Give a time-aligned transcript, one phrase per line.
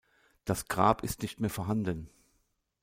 [0.45, 2.09] Das Grab ist nicht mehr vorhanden.